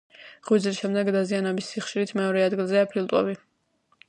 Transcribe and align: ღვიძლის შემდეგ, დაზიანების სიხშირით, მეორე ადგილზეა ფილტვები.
ღვიძლის 0.47 0.79
შემდეგ, 0.79 1.11
დაზიანების 1.17 1.69
სიხშირით, 1.75 2.15
მეორე 2.21 2.45
ადგილზეა 2.47 2.93
ფილტვები. 2.97 3.41